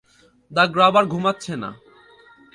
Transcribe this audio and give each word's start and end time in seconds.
The 0.51 0.63
grabber 0.73 1.05
ঘুমাচ্ছে 1.05 1.53
না। 1.55 1.69